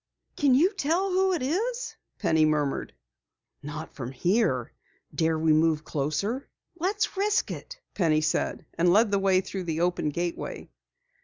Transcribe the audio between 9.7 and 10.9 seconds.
open gateway.